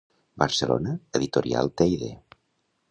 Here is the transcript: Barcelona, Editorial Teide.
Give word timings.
Barcelona, 0.43 0.95
Editorial 1.19 1.73
Teide. 1.77 2.11